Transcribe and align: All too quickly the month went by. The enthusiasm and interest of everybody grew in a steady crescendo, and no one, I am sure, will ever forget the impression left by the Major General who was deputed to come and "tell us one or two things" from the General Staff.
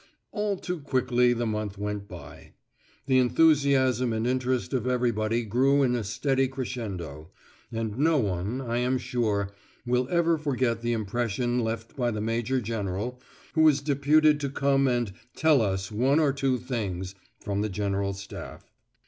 All 0.31 0.57
too 0.57 0.79
quickly 0.79 1.31
the 1.31 1.45
month 1.45 1.77
went 1.77 2.07
by. 2.07 2.53
The 3.05 3.19
enthusiasm 3.19 4.13
and 4.13 4.25
interest 4.25 4.73
of 4.73 4.87
everybody 4.87 5.43
grew 5.43 5.83
in 5.83 5.93
a 5.95 6.03
steady 6.03 6.47
crescendo, 6.47 7.29
and 7.71 7.95
no 7.99 8.17
one, 8.17 8.61
I 8.61 8.79
am 8.79 8.97
sure, 8.97 9.51
will 9.85 10.07
ever 10.09 10.39
forget 10.39 10.81
the 10.81 10.93
impression 10.93 11.59
left 11.59 11.95
by 11.95 12.09
the 12.09 12.19
Major 12.19 12.59
General 12.59 13.21
who 13.53 13.61
was 13.61 13.79
deputed 13.79 14.39
to 14.39 14.49
come 14.49 14.87
and 14.87 15.13
"tell 15.35 15.61
us 15.61 15.91
one 15.91 16.19
or 16.19 16.33
two 16.33 16.57
things" 16.57 17.13
from 17.41 17.61
the 17.61 17.69
General 17.69 18.13
Staff. 18.15 18.71